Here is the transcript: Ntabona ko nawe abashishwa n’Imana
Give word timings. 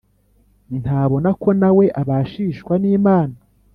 Ntabona 0.81 1.29
ko 1.41 1.49
nawe 1.61 1.85
abashishwa 2.01 2.73
n’Imana 2.81 3.37